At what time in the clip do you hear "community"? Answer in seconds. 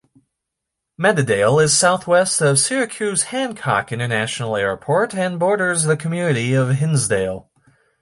5.95-6.55